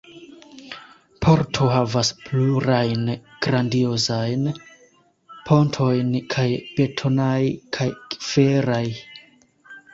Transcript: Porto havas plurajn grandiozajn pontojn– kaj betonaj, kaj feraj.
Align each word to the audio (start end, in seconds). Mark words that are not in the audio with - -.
Porto 1.25 1.67
havas 1.73 2.09
plurajn 2.21 3.11
grandiozajn 3.47 4.49
pontojn– 5.51 6.11
kaj 6.35 6.49
betonaj, 6.81 7.41
kaj 7.79 7.91
feraj. 8.33 8.85